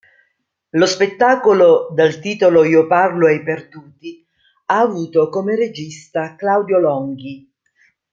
Lo 0.81 0.87
spettacolo, 0.87 1.89
dal 1.93 2.19
titolo 2.19 2.63
"Io 2.63 2.87
parlo 2.87 3.27
ai 3.27 3.43
perduti", 3.43 4.25
ha 4.65 4.79
avuto 4.79 5.29
come 5.29 5.55
regista 5.55 6.35
Claudio 6.35 6.79
Longhi. 6.79 7.53